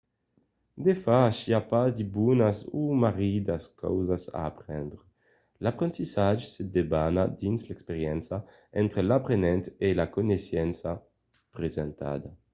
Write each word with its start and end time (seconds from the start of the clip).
de 0.85 0.93
fach 1.05 1.39
i 1.49 1.51
a 1.55 1.59
pas 1.71 1.89
de 1.97 2.03
bonas 2.15 2.57
o 2.79 2.83
marridas 3.03 3.63
causas 3.81 4.23
a 4.37 4.39
aprendre. 4.51 5.01
l'aprendissatge 5.63 6.45
se 6.53 6.63
debana 6.75 7.23
dins 7.39 7.61
l’experiéncia 7.65 8.37
entre 8.81 8.99
l’aprenent 9.09 9.65
e 9.87 9.89
la 9.99 10.07
coneissença 10.15 10.91
presentada 11.57 12.29